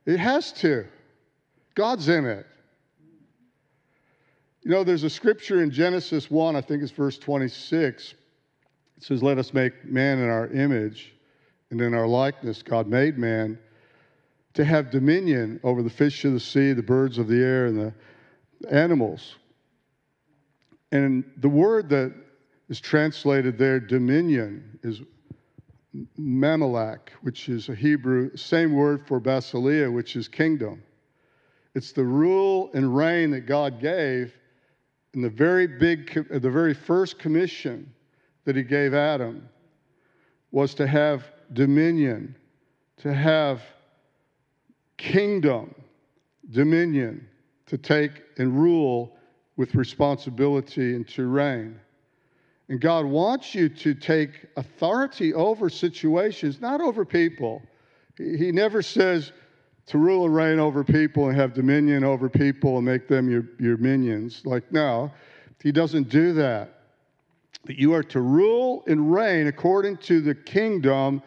[0.05, 0.87] It has to.
[1.75, 2.45] God's in it.
[4.63, 8.13] You know, there's a scripture in Genesis 1, I think it's verse 26.
[8.97, 11.13] It says, Let us make man in our image
[11.69, 12.61] and in our likeness.
[12.61, 13.57] God made man
[14.55, 17.77] to have dominion over the fish of the sea, the birds of the air, and
[17.79, 19.35] the animals.
[20.91, 22.13] And the word that
[22.69, 25.01] is translated there, dominion, is
[26.19, 30.83] mamalak, which is a Hebrew, same word for basileia, which is kingdom.
[31.73, 34.33] It's the rule and reign that God gave
[35.13, 37.91] in the very big, uh, the very first commission
[38.45, 39.49] that He gave Adam
[40.51, 42.35] was to have dominion,
[42.97, 43.61] to have
[44.97, 45.73] kingdom,
[46.51, 47.27] dominion,
[47.65, 49.15] to take and rule
[49.57, 51.79] with responsibility and to reign.
[52.69, 57.63] And God wants you to take authority over situations, not over people.
[58.15, 59.31] He never says
[59.87, 63.45] to rule and reign over people and have dominion over people and make them your,
[63.59, 64.43] your minions.
[64.45, 65.11] Like, no,
[65.63, 66.75] he doesn't do that.
[67.65, 71.23] That you are to rule and reign according to the kingdom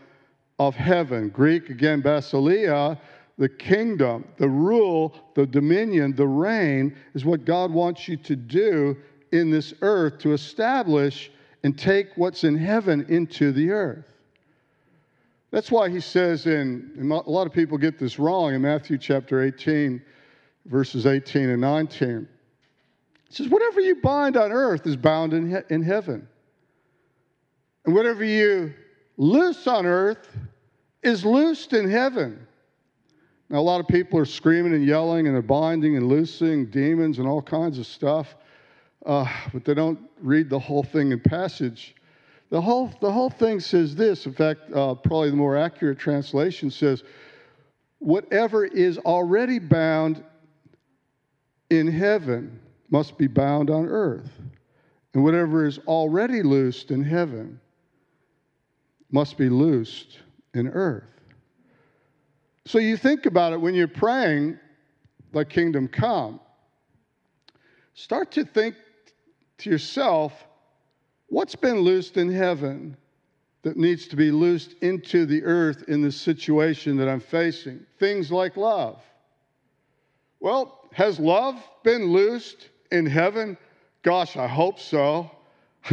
[0.60, 1.28] of heaven.
[1.28, 2.98] Greek, again, basileia,
[3.36, 8.96] the kingdom, the rule, the dominion, the reign is what God wants you to do
[9.32, 11.30] in this earth to establish
[11.64, 14.04] and take what's in heaven into the earth.
[15.50, 19.42] That's why he says, in, a lot of people get this wrong in Matthew chapter
[19.42, 20.02] 18,
[20.66, 22.28] verses 18 and 19.
[23.28, 26.26] He says, Whatever you bind on earth is bound in, he- in heaven.
[27.84, 28.72] And whatever you
[29.16, 30.26] loose on earth
[31.02, 32.46] is loosed in heaven.
[33.50, 37.18] Now, a lot of people are screaming and yelling and they're binding and loosing demons
[37.18, 38.34] and all kinds of stuff,
[39.06, 41.94] uh, but they don't read the whole thing in passage.
[42.50, 44.26] The whole, the whole thing says this.
[44.26, 47.02] In fact, uh, probably the more accurate translation says,
[47.98, 50.22] whatever is already bound
[51.70, 52.60] in heaven
[52.90, 54.30] must be bound on earth.
[55.14, 57.60] And whatever is already loosed in heaven
[59.10, 60.18] must be loosed
[60.54, 61.04] in earth.
[62.66, 64.58] So you think about it when you're praying,
[65.32, 66.40] Thy kingdom come.
[67.94, 68.74] Start to think
[69.62, 70.32] to yourself,
[71.28, 72.96] what's been loosed in heaven
[73.62, 77.84] that needs to be loosed into the earth in the situation that I'm facing?
[77.98, 79.00] Things like love.
[80.40, 83.56] Well, has love been loosed in heaven?
[84.02, 85.30] Gosh, I hope so.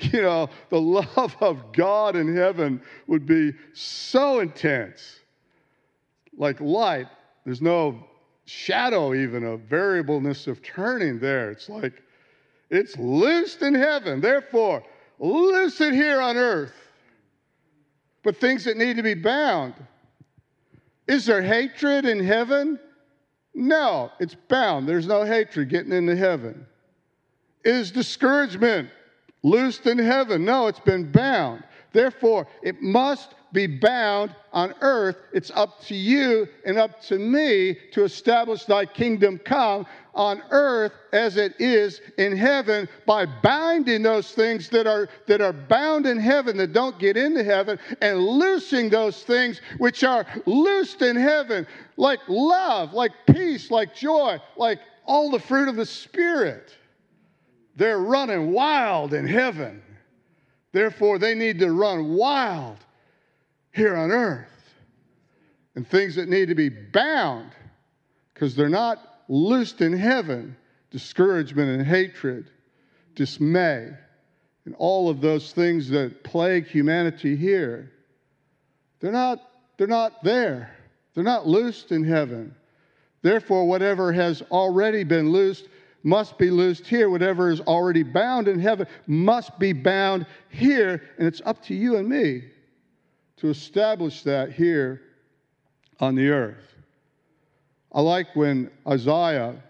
[0.00, 5.20] you know, the love of God in heaven would be so intense,
[6.36, 7.06] like light.
[7.44, 8.04] There's no
[8.48, 11.50] shadow, even of variableness of turning there.
[11.50, 12.02] It's like
[12.70, 14.20] it's loosed in heaven.
[14.20, 14.82] Therefore,
[15.18, 16.72] loose it here on earth.
[18.22, 19.74] But things that need to be bound.
[21.06, 22.78] Is there hatred in heaven?
[23.54, 24.88] No, it's bound.
[24.88, 26.66] There's no hatred getting into heaven.
[27.64, 28.90] Is discouragement
[29.42, 30.44] loosed in heaven?
[30.44, 31.64] No, it's been bound.
[31.92, 35.16] Therefore, it must be bound on earth.
[35.32, 40.92] It's up to you and up to me to establish thy kingdom come on earth
[41.12, 46.18] as it is in heaven by binding those things that are that are bound in
[46.18, 51.66] heaven that don't get into heaven and loosing those things which are loosed in heaven
[51.96, 56.74] like love, like peace, like joy, like all the fruit of the spirit.
[57.76, 59.82] They're running wild in heaven.
[60.72, 62.78] Therefore, they need to run wild
[63.72, 64.48] here on earth.
[65.74, 67.52] And things that need to be bound
[68.34, 70.56] because they're not loosed in heaven
[70.90, 72.50] discouragement and hatred,
[73.14, 73.90] dismay,
[74.64, 77.92] and all of those things that plague humanity here.
[79.00, 79.40] They're not,
[79.76, 80.74] they're not there.
[81.14, 82.54] They're not loosed in heaven.
[83.22, 85.68] Therefore, whatever has already been loosed
[86.02, 87.10] must be loosed here.
[87.10, 91.02] Whatever is already bound in heaven must be bound here.
[91.18, 92.44] And it's up to you and me
[93.38, 95.00] to establish that here
[96.00, 96.74] on the earth.
[97.92, 99.62] I like when Isaiah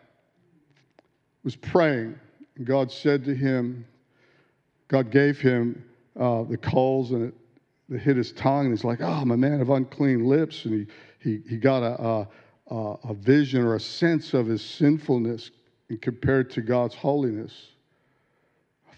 [1.45, 2.19] was praying,
[2.65, 3.87] God said to him,
[4.89, 5.85] God gave him
[6.19, 7.35] uh, the coals and it,
[7.95, 10.65] it hit his tongue, and he's like, Oh, I'm a man of unclean lips.
[10.65, 10.87] And
[11.21, 12.29] he, he, he got a,
[12.75, 15.51] a, a vision or a sense of his sinfulness
[15.89, 17.53] and compared to God's holiness.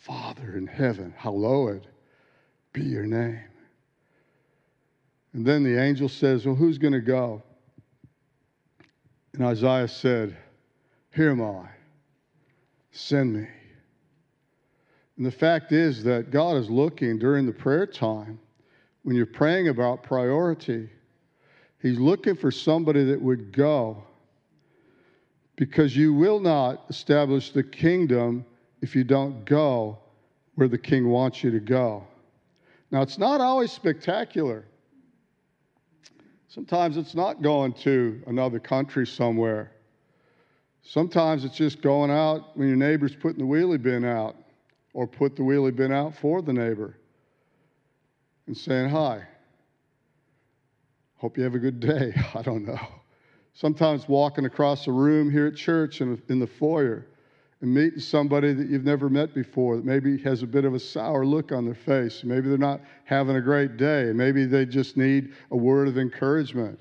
[0.01, 1.87] Father in heaven, hallowed
[2.73, 3.50] be your name.
[5.33, 7.43] And then the angel says, Well, who's going to go?
[9.35, 10.37] And Isaiah said,
[11.15, 11.69] Here am I.
[12.91, 13.47] Send me.
[15.17, 18.41] And the fact is that God is looking during the prayer time,
[19.03, 20.89] when you're praying about priority,
[21.81, 24.03] He's looking for somebody that would go
[25.57, 28.45] because you will not establish the kingdom
[28.83, 29.99] if you don't go
[30.55, 32.03] where the king wants you to go.
[32.91, 34.65] Now, it's not always spectacular.
[36.51, 39.71] Sometimes it's not going to another country somewhere.
[40.83, 44.35] Sometimes it's just going out when your neighbor's putting the wheelie bin out,
[44.93, 46.97] or put the wheelie bin out for the neighbor
[48.49, 49.23] and saying hi.
[51.19, 52.13] Hope you have a good day.
[52.35, 52.81] I don't know.
[53.53, 57.07] Sometimes walking across a room here at church and in the foyer
[57.61, 60.81] and meeting somebody that you've never met before that maybe has a bit of a
[60.81, 62.25] sour look on their face.
[62.25, 64.13] Maybe they're not having a great day.
[64.15, 66.79] Maybe they just need a word of encouragement.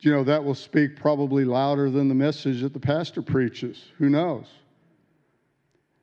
[0.00, 3.84] You know, that will speak probably louder than the message that the pastor preaches.
[3.98, 4.46] Who knows?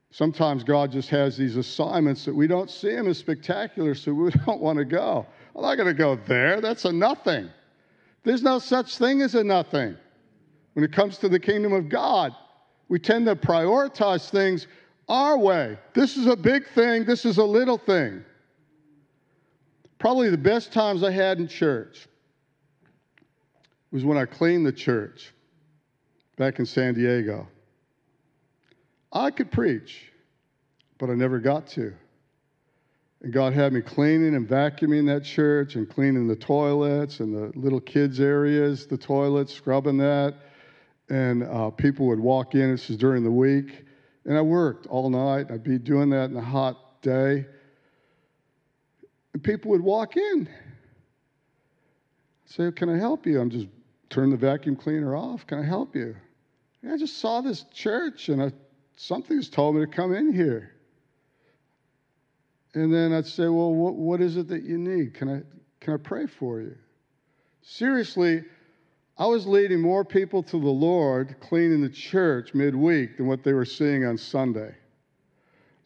[0.09, 4.31] Sometimes God just has these assignments that we don't see them as spectacular, so we
[4.45, 5.25] don't want to go.
[5.55, 6.59] I'm not going to go there.
[6.59, 7.49] That's a nothing.
[8.23, 9.95] There's no such thing as a nothing.
[10.73, 12.35] When it comes to the kingdom of God,
[12.91, 14.67] we tend to prioritize things
[15.07, 15.79] our way.
[15.93, 18.21] This is a big thing, this is a little thing.
[19.97, 22.05] Probably the best times I had in church
[23.93, 25.31] was when I cleaned the church
[26.35, 27.47] back in San Diego.
[29.13, 30.11] I could preach,
[30.97, 31.93] but I never got to.
[33.21, 37.57] And God had me cleaning and vacuuming that church and cleaning the toilets and the
[37.57, 40.35] little kids' areas, the toilets, scrubbing that.
[41.11, 43.83] And uh, people would walk in, this is during the week.
[44.23, 45.47] And I worked all night.
[45.51, 47.45] I'd be doing that in a hot day.
[49.33, 50.47] And people would walk in.
[52.45, 53.41] Say, Can I help you?
[53.41, 53.67] I'm just
[54.09, 55.45] turn the vacuum cleaner off.
[55.45, 56.15] Can I help you?
[56.89, 58.53] I just saw this church and I,
[58.95, 60.71] something's told me to come in here.
[62.73, 65.15] And then I'd say, Well, what, what is it that you need?
[65.15, 65.41] Can I,
[65.81, 66.77] can I pray for you?
[67.63, 68.45] Seriously,
[69.21, 73.53] I was leading more people to the Lord cleaning the church midweek than what they
[73.53, 74.73] were seeing on Sunday.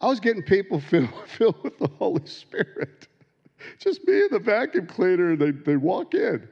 [0.00, 3.08] I was getting people filled, filled with the Holy Spirit.
[3.78, 6.48] Just me and the vacuum cleaner, they, they walk in.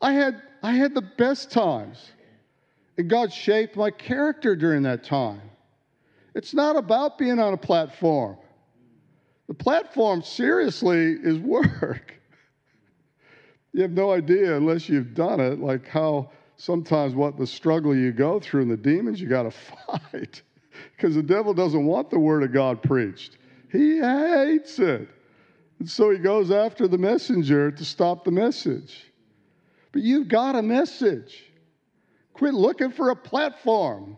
[0.00, 2.12] I had, I had the best times.
[2.96, 5.42] And God shaped my character during that time.
[6.36, 8.36] It's not about being on a platform.
[9.48, 12.21] The platform, seriously, is work.
[13.72, 18.12] You have no idea unless you've done it, like how sometimes what the struggle you
[18.12, 19.50] go through and the demons you got to
[20.10, 20.42] fight.
[20.96, 23.38] Because the devil doesn't want the word of God preached,
[23.70, 25.08] he hates it.
[25.78, 29.10] And so he goes after the messenger to stop the message.
[29.90, 31.50] But you've got a message.
[32.34, 34.16] Quit looking for a platform.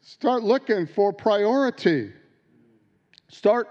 [0.00, 2.12] Start looking for priority.
[3.28, 3.68] Start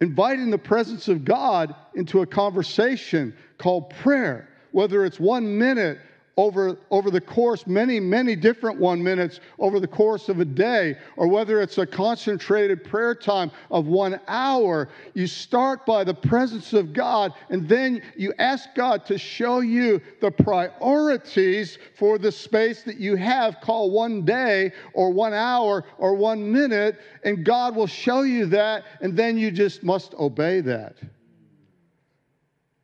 [0.00, 5.98] inviting the presence of God into a conversation called prayer, whether it's one minute
[6.36, 10.96] over, over the course, many, many different one minutes over the course of a day,
[11.16, 16.72] or whether it's a concentrated prayer time of one hour, you start by the presence
[16.72, 22.82] of God and then you ask God to show you the priorities for the space
[22.82, 27.86] that you have Call one day or one hour or one minute, and God will
[27.86, 30.96] show you that, and then you just must obey that.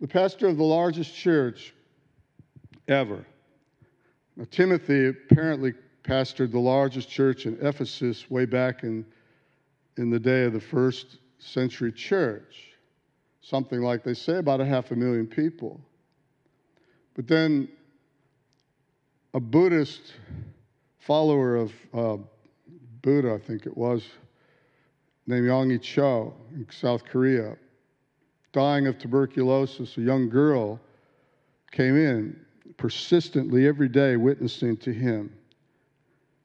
[0.01, 1.75] The pastor of the largest church
[2.89, 3.27] ever
[4.41, 9.05] now, Timothy apparently pastored the largest church in Ephesus way back in,
[9.99, 12.73] in the day of the first century church.
[13.43, 15.79] Something like they say about a half a million people.
[17.13, 17.69] But then
[19.35, 20.15] a Buddhist
[21.01, 22.17] follower of uh,
[23.03, 24.07] Buddha, I think it was,
[25.27, 27.59] named Yonggi Cho in South Korea,
[28.53, 30.81] dying of tuberculosis, a young girl
[31.73, 32.41] came in
[32.77, 35.33] persistently every day witnessing to him.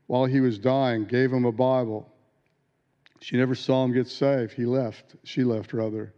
[0.08, 2.08] While he was dying, gave him a Bible.
[3.22, 4.54] She never saw him get saved.
[4.54, 5.16] He left.
[5.24, 6.14] She left, rather.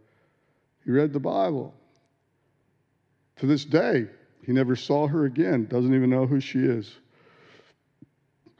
[0.84, 1.74] He read the Bible.
[3.36, 4.06] To this day,
[4.44, 6.94] he never saw her again, doesn't even know who she is.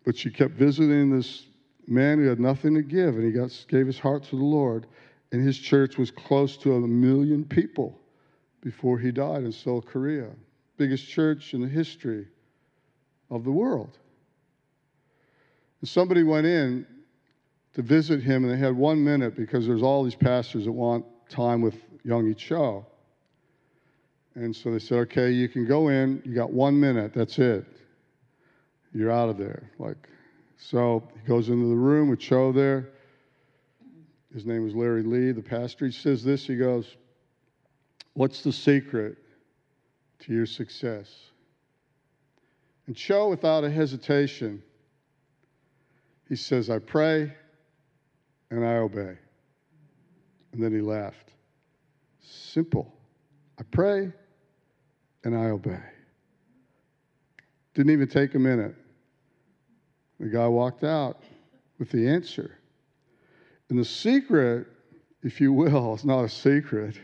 [0.04, 1.44] But she kept visiting this
[1.86, 4.86] man who had nothing to give, and he got, gave his heart to the Lord.
[5.32, 8.00] And his church was close to a million people
[8.62, 10.30] before he died in Seoul, Korea
[10.78, 12.26] biggest church in the history
[13.30, 13.98] of the world.
[15.80, 16.86] And somebody went in
[17.74, 21.04] to visit him, and they had one minute because there's all these pastors that want
[21.28, 21.74] time with
[22.04, 22.86] Yonggi Cho.
[24.34, 26.22] And so they said, okay, you can go in.
[26.24, 27.12] You got one minute.
[27.12, 27.66] That's it.
[28.94, 29.70] You're out of there.
[29.78, 30.08] Like,
[30.56, 32.88] so he goes into the room with Cho there.
[34.32, 35.86] His name was Larry Lee, the pastor.
[35.86, 36.46] He says this.
[36.46, 36.96] He goes,
[38.14, 39.16] What's the secret
[40.20, 41.14] to your success.
[42.86, 44.62] And Cho without a hesitation,
[46.28, 47.32] he says, I pray
[48.50, 49.16] and I obey.
[50.52, 51.32] And then he laughed.
[52.20, 52.92] Simple.
[53.58, 54.12] I pray
[55.24, 55.80] and I obey.
[57.74, 58.74] Didn't even take a minute.
[60.18, 61.22] The guy walked out
[61.78, 62.58] with the answer.
[63.68, 64.66] And the secret,
[65.22, 66.98] if you will, is not a secret.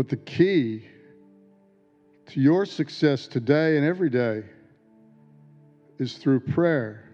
[0.00, 0.88] But the key
[2.28, 4.44] to your success today and every day
[5.98, 7.04] is through prayer.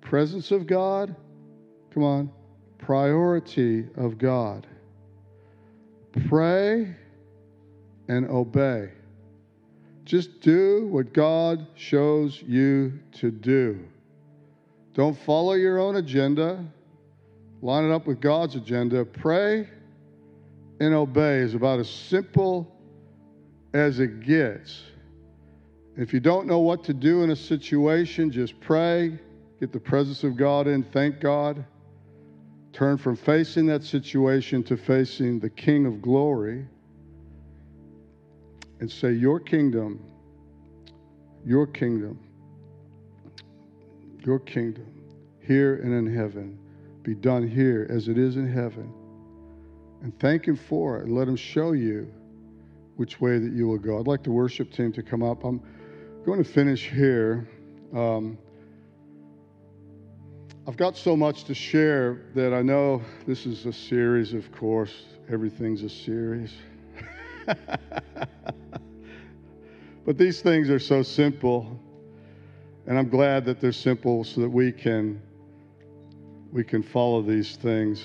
[0.00, 1.14] Presence of God,
[1.92, 2.30] come on,
[2.78, 4.66] priority of God.
[6.30, 6.96] Pray
[8.08, 8.88] and obey.
[10.06, 13.84] Just do what God shows you to do.
[14.94, 16.64] Don't follow your own agenda.
[17.60, 19.04] Line it up with God's agenda.
[19.04, 19.68] Pray
[20.80, 22.72] and obey is about as simple
[23.72, 24.82] as it gets.
[25.96, 29.18] If you don't know what to do in a situation, just pray,
[29.60, 31.64] get the presence of God in, thank God,
[32.72, 36.66] turn from facing that situation to facing the King of glory,
[38.80, 40.04] and say, Your kingdom,
[41.46, 42.18] your kingdom,
[44.24, 44.86] your kingdom,
[45.40, 46.58] here and in heaven,
[47.02, 48.92] be done here as it is in heaven.
[50.02, 52.12] And thank Him for it, and let Him show you
[52.96, 53.98] which way that you will go.
[53.98, 55.44] I'd like the worship team to come up.
[55.44, 55.60] I'm
[56.24, 57.48] going to finish here.
[57.94, 58.38] Um,
[60.66, 65.04] I've got so much to share that I know this is a series, of course.
[65.30, 66.52] Everything's a series.
[70.04, 71.78] but these things are so simple,
[72.86, 75.22] and I'm glad that they're simple so that we can
[76.52, 78.04] we can follow these things.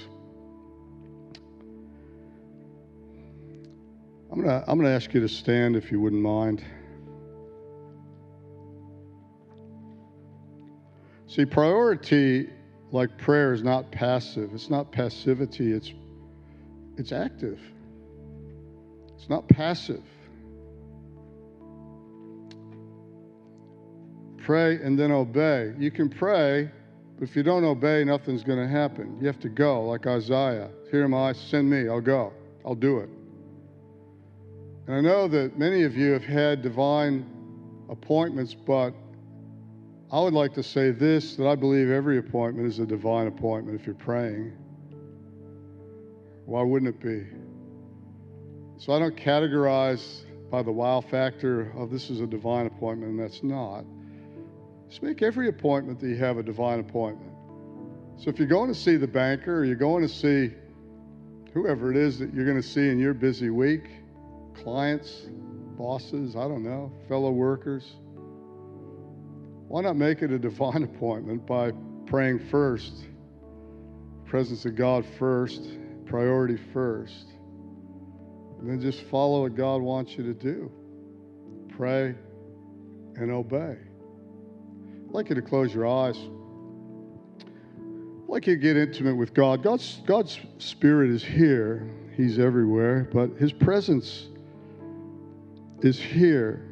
[4.31, 6.63] I'm gonna I'm gonna ask you to stand if you wouldn't mind.
[11.27, 12.49] See, priority,
[12.91, 14.53] like prayer, is not passive.
[14.53, 15.73] It's not passivity.
[15.73, 15.91] It's
[16.97, 17.59] it's active.
[19.17, 20.03] It's not passive.
[24.37, 25.73] Pray and then obey.
[25.77, 26.71] You can pray,
[27.19, 29.17] but if you don't obey, nothing's going to happen.
[29.21, 30.69] You have to go, like Isaiah.
[30.89, 32.33] Here am I, send me, I'll go,
[32.65, 33.09] I'll do it.
[34.87, 37.25] And I know that many of you have had divine
[37.89, 38.93] appointments, but
[40.11, 43.79] I would like to say this that I believe every appointment is a divine appointment
[43.79, 44.53] if you're praying.
[46.45, 47.25] Why wouldn't it be?
[48.77, 53.19] So I don't categorize by the wow factor of this is a divine appointment and
[53.19, 53.85] that's not.
[54.89, 57.31] Just make every appointment that you have a divine appointment.
[58.17, 60.51] So if you're going to see the banker or you're going to see
[61.53, 63.83] whoever it is that you're going to see in your busy week,
[64.55, 65.27] clients,
[65.77, 67.95] bosses, I don't know, fellow workers,
[69.67, 71.71] why not make it a divine appointment by
[72.05, 73.05] praying first,
[74.25, 75.69] presence of God first,
[76.05, 77.33] priority first,
[78.59, 80.71] and then just follow what God wants you to do.
[81.69, 82.15] Pray
[83.15, 83.77] and obey.
[85.07, 86.17] I'd like you to close your eyes.
[86.17, 89.63] I'd like you to get intimate with God.
[89.63, 94.27] God's, God's Spirit is here, He's everywhere, but His presence
[95.85, 96.67] is here.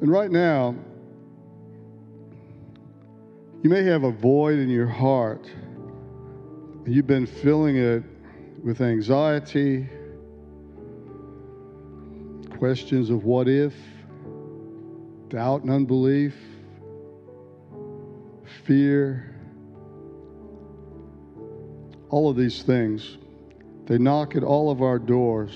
[0.00, 0.74] And right now,
[3.62, 5.50] you may have a void in your heart.
[6.86, 8.04] You've been filling it
[8.62, 9.88] with anxiety,
[12.56, 13.74] questions of what if,
[15.28, 16.34] doubt and unbelief,
[18.64, 19.34] fear.
[22.10, 23.18] All of these things,
[23.88, 25.50] they knock at all of our doors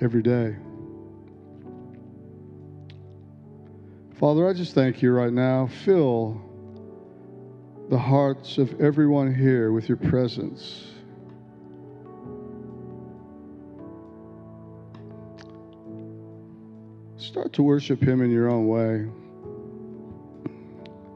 [0.00, 0.54] every day.
[4.14, 5.68] Father, I just thank you right now.
[5.84, 6.40] Fill
[7.88, 10.86] the hearts of everyone here with your presence.
[17.16, 19.10] Start to worship Him in your own way.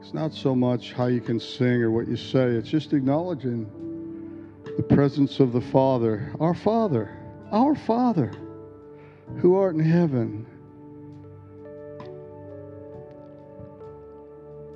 [0.01, 3.71] It's not so much how you can sing or what you say, it's just acknowledging
[4.77, 7.17] the presence of the Father, our Father,
[7.51, 8.31] our Father,
[9.37, 10.45] who art in heaven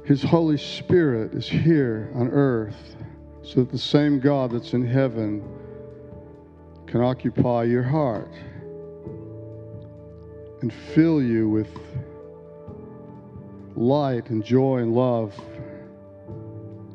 [0.10, 2.96] His Holy Spirit is here on earth
[3.44, 5.48] so that the same God that's in heaven
[6.88, 8.34] can occupy your heart
[10.62, 11.70] and fill you with
[13.76, 15.40] light and joy and love,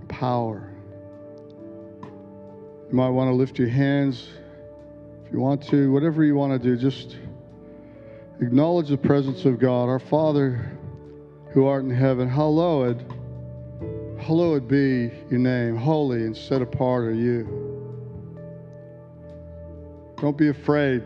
[0.08, 0.73] power.
[2.94, 4.28] You might want to lift your hands
[5.26, 7.16] if you want to, whatever you want to do, just
[8.40, 9.88] acknowledge the presence of God.
[9.88, 10.78] Our Father
[11.50, 13.04] who art in heaven, hallowed,
[14.20, 15.74] hallowed be your name.
[15.74, 17.42] Holy and set apart are you.
[20.20, 21.02] Don't be afraid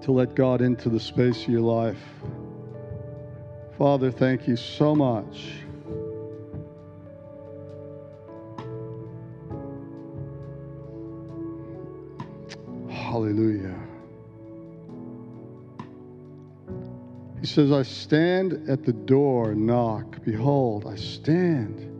[0.00, 2.02] to let God into the space of your life.
[3.78, 5.52] Father, thank you so much.
[13.12, 13.78] Hallelujah.
[17.42, 20.24] He says, I stand at the door, knock.
[20.24, 21.90] Behold, I stand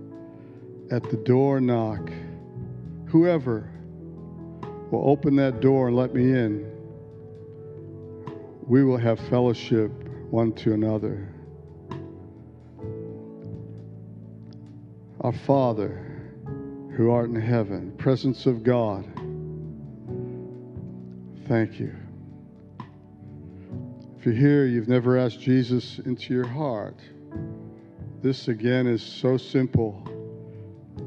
[0.90, 2.10] at the door, knock.
[3.08, 3.70] Whoever
[4.90, 6.66] will open that door and let me in,
[8.66, 9.90] we will have fellowship
[10.30, 11.28] one to another.
[15.20, 16.32] Our Father,
[16.96, 19.04] who art in heaven, presence of God,
[21.52, 21.94] thank you.
[24.18, 26.96] If you're here, you've never asked Jesus into your heart,
[28.22, 30.02] this again is so simple.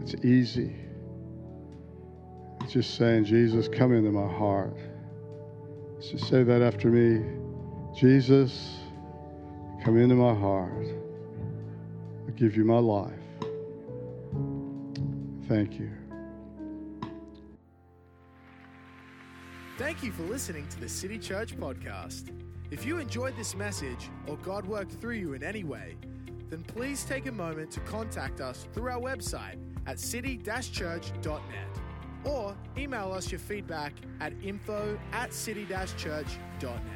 [0.01, 0.75] It's easy.
[2.61, 4.77] It's just saying, Jesus, come into my heart.
[5.99, 7.25] Just say that after me.
[7.97, 8.77] Jesus,
[9.83, 10.85] come into my heart.
[12.27, 13.13] I give you my life.
[15.47, 16.04] Thank you.
[19.77, 22.31] Thank you for listening to the City Church podcast.
[22.71, 25.97] If you enjoyed this message or God worked through you in any way,
[26.49, 31.79] then please take a moment to contact us through our website at city-church.net
[32.23, 36.94] or email us your feedback at info at city-church.net.